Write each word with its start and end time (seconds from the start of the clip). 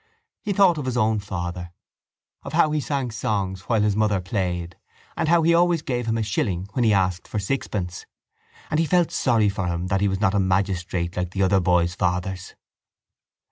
He 0.41 0.51
thought 0.51 0.79
of 0.79 0.85
his 0.85 0.97
own 0.97 1.19
father, 1.19 1.73
of 2.41 2.53
how 2.53 2.71
he 2.71 2.79
sang 2.79 3.11
songs 3.11 3.61
while 3.69 3.83
his 3.83 3.95
mother 3.95 4.19
played 4.19 4.75
and 5.15 5.27
of 5.27 5.29
how 5.29 5.41
he 5.43 5.53
always 5.53 5.83
gave 5.83 6.07
him 6.07 6.17
a 6.17 6.23
shilling 6.23 6.67
when 6.71 6.83
he 6.83 6.91
asked 6.91 7.27
for 7.27 7.37
sixpence 7.37 8.07
and 8.71 8.79
he 8.79 8.87
felt 8.87 9.11
sorry 9.11 9.47
for 9.47 9.67
him 9.67 9.85
that 9.89 10.01
he 10.01 10.07
was 10.07 10.19
not 10.19 10.33
a 10.33 10.39
magistrate 10.39 11.15
like 11.15 11.29
the 11.29 11.43
other 11.43 11.59
boys' 11.59 11.93
fathers. 11.93 12.55